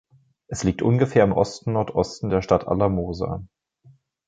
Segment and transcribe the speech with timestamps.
[0.47, 3.45] Es liegt ungefähr im Osten-Nordosten der Stadt Alamosa.